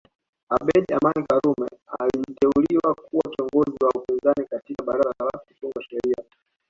[0.51, 1.67] Abeid Amani Karume
[1.99, 6.25] aliteuliwa kuwa kiongozi wa upinzani katika baraza la kutunga sheria